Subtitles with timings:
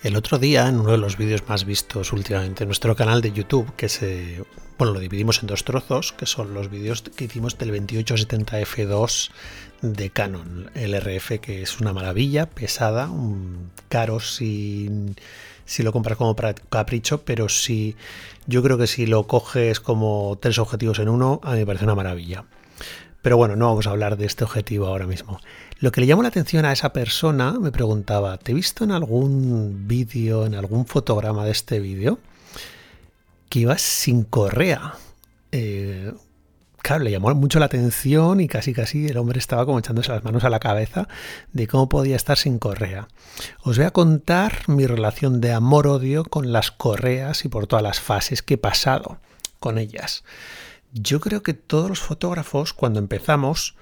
[0.00, 3.32] El otro día, en uno de los vídeos más vistos últimamente en nuestro canal de
[3.32, 4.44] YouTube, que se,
[4.78, 9.30] bueno, lo dividimos en dos trozos, que son los vídeos que hicimos del 2870F2
[9.82, 13.10] de Canon, el RF, que es una maravilla, pesada,
[13.88, 14.88] caro si
[15.78, 17.96] lo compras como capricho, pero si
[18.46, 21.84] yo creo que si lo coges como tres objetivos en uno, a mí me parece
[21.84, 22.44] una maravilla.
[23.22, 25.40] Pero bueno, no vamos a hablar de este objetivo ahora mismo.
[25.80, 28.92] Lo que le llamó la atención a esa persona, me preguntaba, ¿te he visto en
[28.92, 32.18] algún vídeo, en algún fotograma de este vídeo,
[33.48, 34.94] que ibas sin correa?
[35.52, 36.12] Eh,
[36.78, 40.24] claro, le llamó mucho la atención y casi casi el hombre estaba como echándose las
[40.24, 41.08] manos a la cabeza
[41.52, 43.08] de cómo podía estar sin correa.
[43.62, 48.00] Os voy a contar mi relación de amor-odio con las correas y por todas las
[48.00, 49.18] fases que he pasado
[49.60, 50.24] con ellas.
[50.92, 53.76] Yo creo que todos los fotógrafos, cuando empezamos,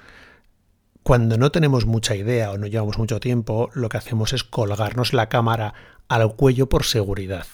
[1.02, 5.12] cuando no tenemos mucha idea o no llevamos mucho tiempo, lo que hacemos es colgarnos
[5.12, 5.74] la cámara
[6.08, 7.46] al cuello por seguridad.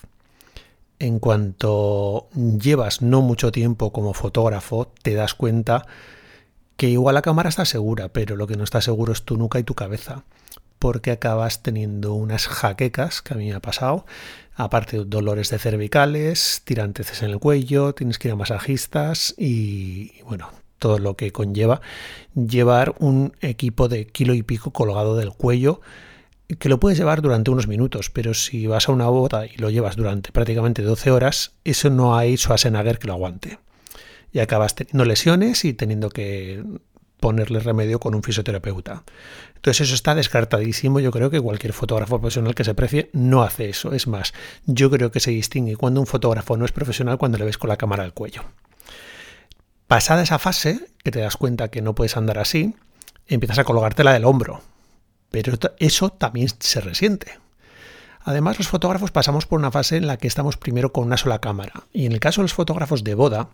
[0.99, 5.87] En cuanto llevas no mucho tiempo como fotógrafo, te das cuenta
[6.77, 9.59] que igual la cámara está segura, pero lo que no está seguro es tu nuca
[9.59, 10.25] y tu cabeza,
[10.79, 14.07] porque acabas teniendo unas jaquecas, que a mí me ha pasado,
[14.55, 20.51] aparte dolores de cervicales, tiranteces en el cuello, tienes que ir a masajistas y bueno,
[20.79, 21.81] todo lo que conlleva
[22.35, 25.81] llevar un equipo de kilo y pico colgado del cuello
[26.59, 29.71] que lo puedes llevar durante unos minutos, pero si vas a una boda y lo
[29.71, 33.59] llevas durante prácticamente 12 horas, eso no hay Schwarzenegger que lo aguante.
[34.33, 36.63] Y acabas teniendo lesiones y teniendo que
[37.23, 39.05] ponerle remedio con un fisioterapeuta.
[39.55, 41.01] Entonces eso está descartadísimo.
[41.01, 43.95] Yo creo que cualquier fotógrafo profesional que se precie no hace eso.
[43.95, 44.35] Es más,
[44.67, 47.69] yo creo que se distingue cuando un fotógrafo no es profesional cuando le ves con
[47.69, 48.43] la cámara al cuello.
[49.87, 52.75] Pasada esa fase, que te das cuenta que no puedes andar así,
[53.29, 54.61] empiezas a colgártela del hombro.
[55.31, 57.39] Pero eso también se resiente.
[58.25, 61.39] Además, los fotógrafos pasamos por una fase en la que estamos primero con una sola
[61.39, 61.85] cámara.
[61.93, 63.49] Y en el caso de los fotógrafos de boda,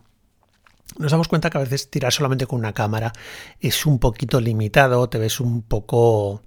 [0.97, 3.13] nos damos cuenta que a veces tirar solamente con una cámara
[3.61, 6.43] es un poquito limitado, te ves un poco,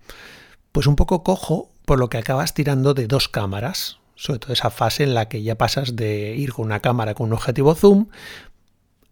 [0.71, 4.69] pues un poco cojo, por lo que acabas tirando de dos cámaras, sobre todo esa
[4.69, 8.07] fase en la que ya pasas de ir con una cámara con un objetivo zoom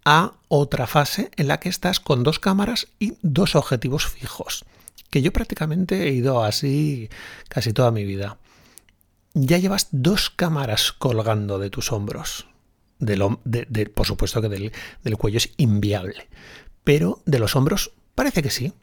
[0.06, 4.66] a otra fase en la que estás con dos cámaras y dos objetivos fijos,
[5.10, 7.10] que yo prácticamente he ido así
[7.48, 8.38] casi toda mi vida.
[9.36, 12.49] Ya llevas dos cámaras colgando de tus hombros
[13.94, 14.72] por supuesto que del,
[15.04, 16.28] del cuello es inviable.
[16.84, 18.74] Pero de los hombros parece que sí.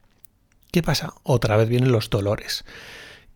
[0.70, 1.14] ¿Qué pasa?
[1.22, 2.64] Otra vez vienen los dolores.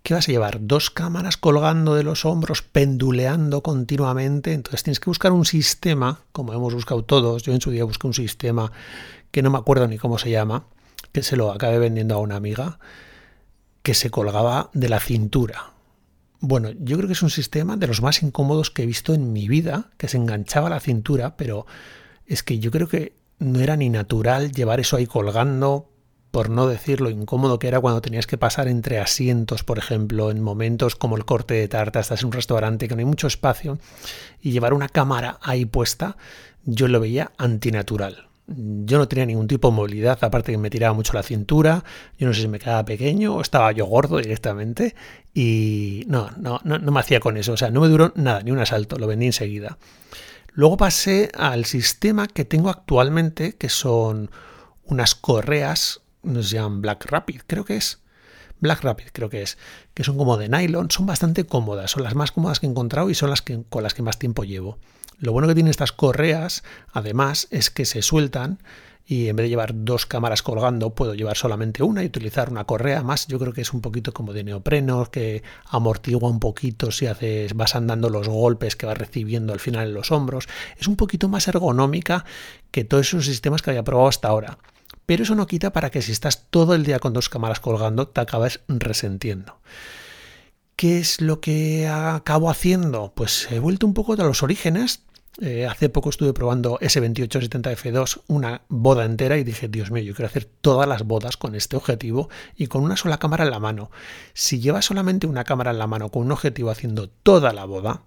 [0.03, 0.59] ¿Qué vas a llevar?
[0.61, 4.53] Dos cámaras colgando de los hombros, penduleando continuamente.
[4.53, 7.43] Entonces tienes que buscar un sistema, como hemos buscado todos.
[7.43, 8.73] Yo en su día busqué un sistema
[9.31, 10.65] que no me acuerdo ni cómo se llama,
[11.12, 12.79] que se lo acabé vendiendo a una amiga,
[13.83, 15.73] que se colgaba de la cintura.
[16.43, 19.33] Bueno, yo creo que es un sistema de los más incómodos que he visto en
[19.33, 21.67] mi vida, que se enganchaba a la cintura, pero
[22.27, 25.91] es que yo creo que no era ni natural llevar eso ahí colgando,
[26.31, 30.31] por no decir lo incómodo que era cuando tenías que pasar entre asientos, por ejemplo,
[30.31, 33.27] en momentos como el corte de tarta, estás en un restaurante que no hay mucho
[33.27, 33.79] espacio,
[34.41, 36.17] y llevar una cámara ahí puesta,
[36.65, 40.93] yo lo veía antinatural yo no tenía ningún tipo de movilidad, aparte que me tiraba
[40.93, 41.84] mucho la cintura,
[42.19, 44.94] yo no sé si me quedaba pequeño o estaba yo gordo directamente
[45.33, 48.50] y no, no, no, me hacía con eso, o sea, no me duró nada, ni
[48.50, 49.78] un asalto, lo vendí enseguida.
[50.53, 54.31] Luego pasé al sistema que tengo actualmente, que son
[54.84, 58.00] unas correas, nos llaman Black Rapid, creo que es.
[58.59, 59.59] Black Rapid creo que es,
[59.94, 63.09] que son como de nylon, son bastante cómodas, son las más cómodas que he encontrado
[63.11, 64.78] y son las que, con las que más tiempo llevo.
[65.20, 68.58] Lo bueno que tienen estas correas, además, es que se sueltan
[69.04, 72.64] y en vez de llevar dos cámaras colgando, puedo llevar solamente una y utilizar una
[72.64, 73.26] correa más.
[73.26, 77.54] Yo creo que es un poquito como de neopreno, que amortigua un poquito si haces,
[77.54, 80.48] vas andando los golpes que vas recibiendo al final en los hombros.
[80.78, 82.25] Es un poquito más ergonómica
[82.70, 84.58] que todos esos sistemas que había probado hasta ahora.
[85.06, 88.08] Pero eso no quita para que si estás todo el día con dos cámaras colgando,
[88.08, 89.58] te acabes resentiendo.
[90.76, 93.12] ¿Qué es lo que acabo haciendo?
[93.14, 95.02] Pues he vuelto un poco a los orígenes,
[95.38, 100.29] eh, hace poco estuve probando S2870F2, una boda entera, y dije, Dios mío, yo quiero
[100.29, 103.91] hacer todas las bodas con este objetivo y con una sola cámara en la mano.
[104.35, 108.03] Si llevas solamente una cámara en la mano con un objetivo haciendo toda la boda,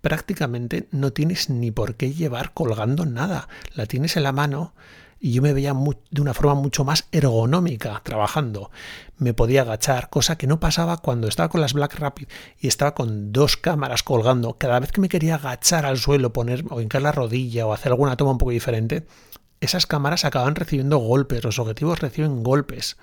[0.00, 3.48] prácticamente no tienes ni por qué llevar colgando nada.
[3.74, 4.74] La tienes en la mano
[5.24, 5.72] y yo me veía
[6.10, 8.72] de una forma mucho más ergonómica trabajando.
[9.18, 12.26] Me podía agachar, cosa que no pasaba cuando estaba con las Black Rapid
[12.58, 14.58] y estaba con dos cámaras colgando.
[14.58, 17.92] Cada vez que me quería agachar al suelo, poner o hincar la rodilla o hacer
[17.92, 19.06] alguna toma un poco diferente,
[19.60, 22.96] esas cámaras acaban recibiendo golpes, los objetivos reciben golpes.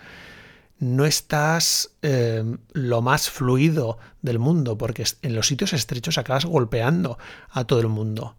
[0.77, 2.44] no estás eh,
[2.74, 7.18] lo más fluido del mundo, porque en los sitios estrechos acabas golpeando
[7.50, 8.36] a todo el mundo.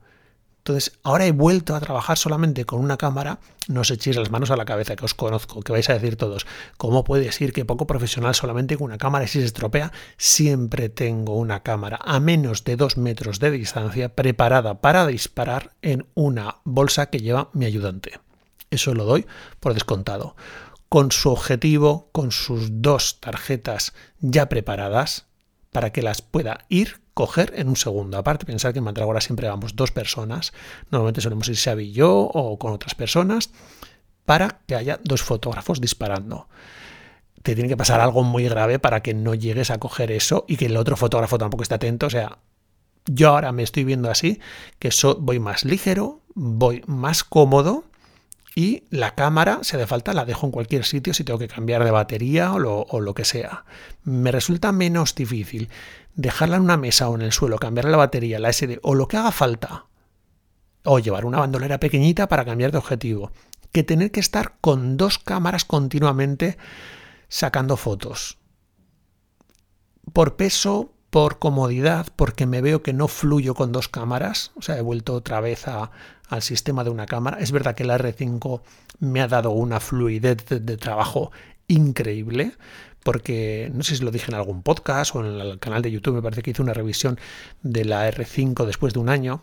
[0.60, 3.38] Entonces, ahora he vuelto a trabajar solamente con una cámara.
[3.66, 6.16] No os echéis las manos a la cabeza, que os conozco, que vais a decir
[6.16, 6.46] todos.
[6.76, 9.90] ¿Cómo puede decir que poco profesional solamente con una cámara si se estropea?
[10.18, 16.06] Siempre tengo una cámara a menos de dos metros de distancia preparada para disparar en
[16.14, 18.20] una bolsa que lleva mi ayudante.
[18.70, 19.26] Eso lo doy
[19.60, 20.36] por descontado.
[20.90, 25.29] Con su objetivo, con sus dos tarjetas ya preparadas
[25.70, 28.18] para que las pueda ir coger en un segundo.
[28.18, 30.52] Aparte, pensar que en Mandragora siempre vamos dos personas.
[30.90, 33.50] Normalmente solemos ir Xavi y yo o con otras personas
[34.24, 36.48] para que haya dos fotógrafos disparando.
[37.42, 40.56] Te tiene que pasar algo muy grave para que no llegues a coger eso y
[40.56, 42.06] que el otro fotógrafo tampoco esté atento.
[42.06, 42.38] O sea,
[43.06, 44.40] yo ahora me estoy viendo así,
[44.78, 47.84] que voy más ligero, voy más cómodo
[48.54, 51.84] y la cámara, si hace falta, la dejo en cualquier sitio si tengo que cambiar
[51.84, 53.64] de batería o lo, o lo, que sea.
[54.02, 55.68] Me resulta menos difícil
[56.14, 59.06] dejarla en una mesa o en el suelo, cambiarle la batería, la SD o lo
[59.06, 59.86] que haga falta,
[60.84, 63.30] o llevar una bandolera pequeñita para cambiar de objetivo,
[63.72, 66.58] que tener que estar con dos cámaras continuamente
[67.28, 68.38] sacando fotos.
[70.12, 74.78] Por peso, por comodidad, porque me veo que no fluyo con dos cámaras, o sea,
[74.78, 77.38] he vuelto otra vez al sistema de una cámara.
[77.40, 78.62] Es verdad que la R5
[79.00, 81.32] me ha dado una fluidez de trabajo
[81.66, 82.52] increíble,
[83.02, 86.14] porque no sé si lo dije en algún podcast o en el canal de YouTube,
[86.14, 87.18] me parece que hice una revisión
[87.62, 89.42] de la R5 después de un año.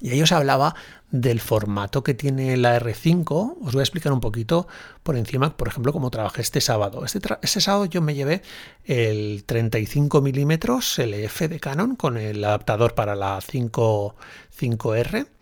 [0.00, 0.74] Y ahí os hablaba
[1.10, 3.56] del formato que tiene la R5.
[3.62, 4.68] Os voy a explicar un poquito
[5.02, 7.04] por encima, por ejemplo, cómo trabajé este sábado.
[7.04, 8.42] Este, este sábado yo me llevé
[8.84, 14.16] el 35 milímetros LF de Canon con el adaptador para la 5,
[14.58, 15.35] 5R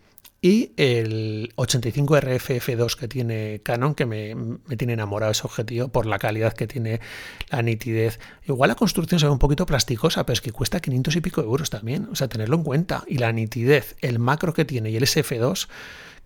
[0.45, 4.35] y el 85 RFF2 que tiene Canon, que me,
[4.77, 7.01] tiene enamorado ese objetivo por la calidad que tiene,
[7.49, 8.19] la nitidez.
[8.47, 11.41] Igual la construcción se ve un poquito plasticosa, pero es que cuesta 500 y pico
[11.41, 13.03] euros también, o sea, tenerlo en cuenta.
[13.07, 15.67] Y la nitidez, el macro que tiene y el SF2,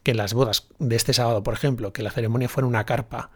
[0.03, 3.29] que las bodas de este sábado, por ejemplo, que la ceremonia fuera una carpa,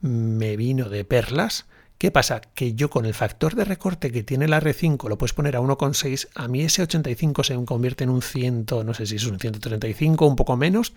[0.00, 1.66] me vino de perlas
[1.98, 2.42] ¿Qué pasa?
[2.54, 5.60] Que yo con el factor de recorte que tiene la R5 lo puedes poner a
[5.60, 9.38] 1,6, a mí ese 85 se convierte en un 100, no sé si es un
[9.38, 10.92] 135, un poco menos.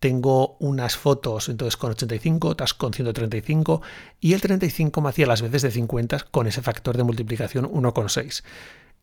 [0.00, 3.82] Tengo unas fotos entonces con 85, otras con 135
[4.20, 8.42] y el 35 me hacía las veces de 50 con ese factor de multiplicación 1,6.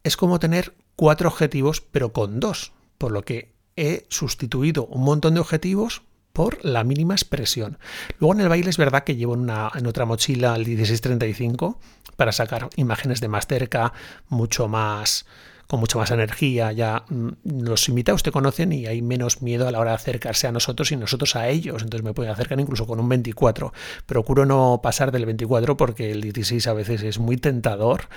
[0.04, 5.34] Es como tener cuatro objetivos pero con dos, por lo que he sustituido un montón
[5.34, 6.02] de objetivos
[6.36, 7.80] por la mínima expresión.
[8.20, 9.50] Luego en el baile es verdad que llevo en,
[9.88, 11.80] otra mochila el 1635
[12.18, 13.94] para sacar imágenes de más cerca,
[14.28, 15.26] mucho más
[15.68, 19.72] con mucha más energía, ya mm, los invitados te conocen y hay menos miedo a
[19.72, 22.86] la hora de acercarse a nosotros y nosotros a ellos, entonces me pueden acercar incluso
[22.86, 23.74] con un 24.
[24.06, 28.08] Procuro no pasar del 24 porque el 16 a veces es muy tentador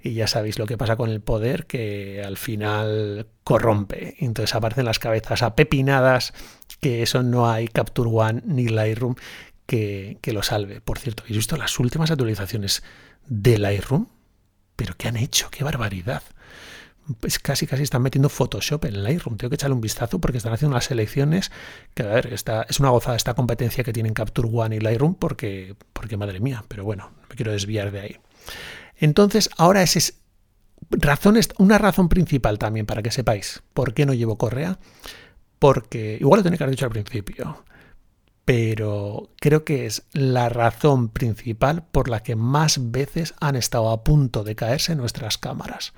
[0.00, 4.86] y ya sabéis lo que pasa con el poder que al final corrompe, entonces aparecen
[4.86, 6.32] las cabezas apepinadas
[6.80, 9.14] que eso no hay Capture One ni Lightroom
[9.66, 10.80] que, que lo salve.
[10.80, 12.82] Por cierto, ¿habéis visto las últimas actualizaciones
[13.26, 14.08] de Lightroom?
[14.76, 15.48] ¿Pero qué han hecho?
[15.50, 16.22] ¡Qué barbaridad!
[17.20, 19.36] Pues casi casi están metiendo Photoshop en Lightroom.
[19.36, 21.52] Tengo que echarle un vistazo porque están haciendo unas selecciones
[21.94, 25.76] que, a ver, es una gozada esta competencia que tienen Capture One y Lightroom porque,
[25.92, 28.16] porque madre mía, pero bueno, me quiero desviar de ahí.
[28.96, 30.20] Entonces, ahora esa es
[31.58, 34.78] una razón principal también para que sepáis por qué no llevo correa,
[35.58, 37.64] porque igual lo tenía que haber dicho al principio,
[38.44, 44.04] pero creo que es la razón principal por la que más veces han estado a
[44.04, 45.94] punto de caerse nuestras cámaras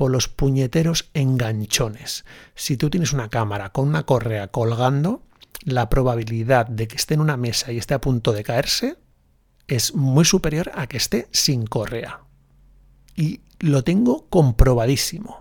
[0.00, 2.24] por los puñeteros enganchones.
[2.54, 5.26] Si tú tienes una cámara con una correa colgando,
[5.62, 8.96] la probabilidad de que esté en una mesa y esté a punto de caerse
[9.68, 12.20] es muy superior a que esté sin correa.
[13.14, 15.39] Y lo tengo comprobadísimo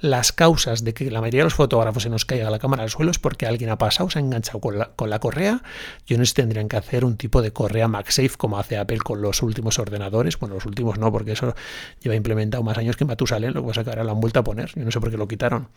[0.00, 2.90] las causas de que la mayoría de los fotógrafos se nos caiga la cámara al
[2.90, 5.62] suelo es porque alguien ha pasado, se ha enganchado con la, con la correa.
[6.06, 9.22] Yo no sé tendrían que hacer un tipo de correa MagSafe como hace Apple con
[9.22, 10.38] los últimos ordenadores.
[10.38, 11.54] Bueno, los últimos no, porque eso
[12.00, 14.44] lleva implementado más años que Matusalén, lo que pasa que ahora la han vuelto a
[14.44, 14.70] poner.
[14.74, 15.68] Yo no sé por qué lo quitaron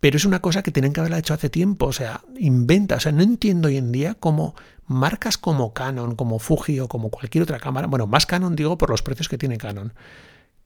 [0.00, 3.00] pero es una cosa que tienen que haberla hecho hace tiempo, o sea, inventa, o
[3.00, 4.54] sea, no entiendo hoy en día cómo
[4.86, 8.90] marcas como Canon, como Fuji o como cualquier otra cámara, bueno, más Canon digo por
[8.90, 9.94] los precios que tiene Canon,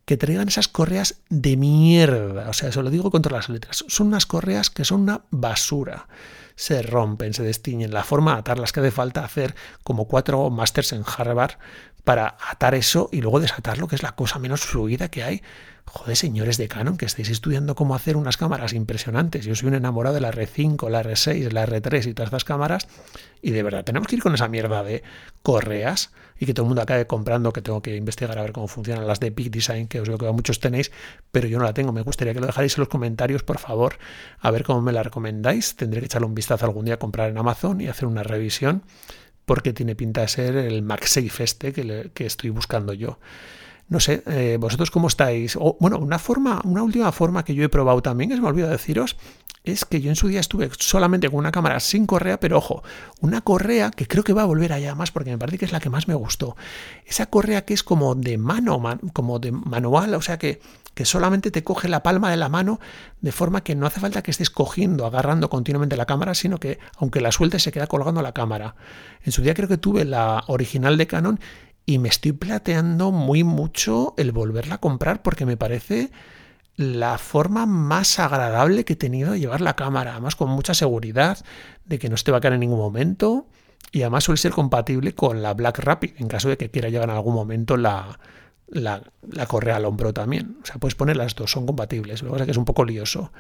[0.05, 2.49] que traigan esas correas de mierda.
[2.49, 3.85] O sea, eso lo digo contra las letras.
[3.89, 6.09] Son unas correas que son una basura.
[6.57, 10.93] se rompen, se destiñen, la forma de atarlas, que hace falta hacer como cuatro másters
[10.93, 11.53] en Harvard
[12.05, 15.43] para atar eso y luego desatarlo, que es la cosa menos fluida que hay.
[15.93, 19.45] Joder, señores de Canon, que estáis estudiando cómo hacer unas cámaras impresionantes.
[19.45, 22.87] Yo soy un enamorado de la R5, la R6, la R3 y todas estas cámaras.
[23.43, 25.03] Y de verdad, tenemos que ir con esa mierda de
[25.43, 28.69] correas y que todo el mundo acabe comprando, que tengo que investigar a ver cómo
[28.69, 30.93] funcionan las de Peak Design, que os veo que muchos tenéis,
[31.33, 31.91] pero yo no la tengo.
[31.91, 33.99] Me gustaría que lo dejarais en los comentarios, por favor,
[34.39, 35.75] a ver cómo me la recomendáis.
[35.75, 38.85] Tendré que echarle un vistazo algún día a comprar en Amazon y hacer una revisión,
[39.45, 43.19] porque tiene pinta de ser el MagSafe este que estoy buscando yo.
[43.91, 45.59] No sé, eh, vosotros cómo estáis.
[45.81, 48.69] Bueno, una forma, una última forma que yo he probado también, que se me olvidó
[48.69, 49.17] deciros,
[49.65, 52.85] es que yo en su día estuve solamente con una cámara sin correa, pero ojo,
[53.21, 55.73] una correa que creo que va a volver allá más porque me parece que es
[55.73, 56.57] la que más me gustó.
[57.05, 58.81] Esa correa que es como de mano,
[59.13, 60.61] como de manual, o sea que,
[60.95, 62.79] que solamente te coge la palma de la mano
[63.21, 66.79] de forma que no hace falta que estés cogiendo, agarrando continuamente la cámara, sino que
[66.97, 68.77] aunque la sueltes se queda colgando la cámara.
[69.25, 71.41] En su día creo que tuve la original de Canon
[71.91, 76.13] y me estoy plateando muy mucho el volverla a comprar porque me parece
[76.77, 81.45] la forma más agradable que he tenido de llevar la cámara, además con mucha seguridad
[81.87, 83.49] de que no se te en ningún momento
[83.91, 87.09] y además suele ser compatible con la Black Rapid en caso de que quiera llevar
[87.09, 88.21] en algún momento la,
[88.69, 89.03] la,
[89.49, 90.59] correa al hombro también.
[90.63, 92.23] O sea, puedes poner las dos, son compatibles.
[92.23, 93.33] Lo que pasa es que es un poco lioso.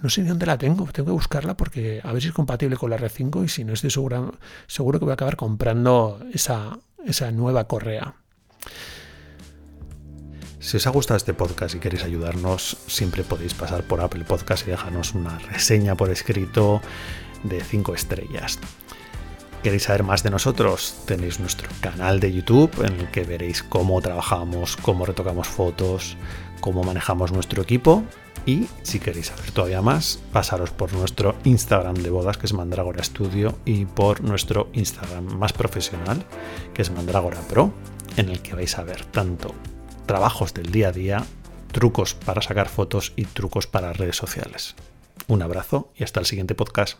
[0.00, 2.76] No sé ni dónde la tengo, tengo que buscarla porque a ver si es compatible
[2.76, 4.34] con la R5 y si no estoy seguro,
[4.66, 8.14] seguro que voy a acabar comprando esa, esa nueva correa.
[10.60, 14.66] Si os ha gustado este podcast y queréis ayudarnos, siempre podéis pasar por Apple Podcast
[14.66, 16.80] y dejarnos una reseña por escrito
[17.42, 18.58] de 5 estrellas.
[19.62, 20.96] ¿Queréis saber más de nosotros?
[21.06, 26.16] Tenéis nuestro canal de YouTube en el que veréis cómo trabajamos, cómo retocamos fotos,
[26.60, 28.02] cómo manejamos nuestro equipo.
[28.44, 33.04] Y si queréis saber todavía más, pasaros por nuestro Instagram de bodas, que es Mandragora
[33.04, 36.24] Studio, y por nuestro Instagram más profesional,
[36.74, 37.72] que es Mandragora Pro,
[38.16, 39.54] en el que vais a ver tanto
[40.06, 41.24] trabajos del día a día,
[41.70, 44.74] trucos para sacar fotos y trucos para redes sociales.
[45.28, 46.98] Un abrazo y hasta el siguiente podcast.